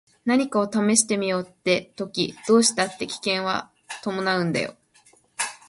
[0.25, 3.69] 何かを試してみようって時どうしたって危険は
[4.01, 4.73] 伴うんだよ。